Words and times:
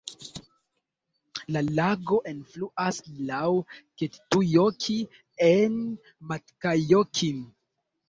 La 1.55 1.61
lago 1.79 2.17
elfluas 2.31 3.03
laŭ 3.29 3.45
Kettujoki 3.75 4.99
en 5.53 5.81
Matkajokin. 6.35 7.51